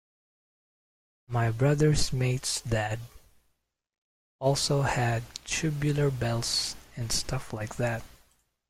[1.27, 3.01] My brother's mate's dad
[4.39, 8.01] also had "Tubular Bells" and stuff like that.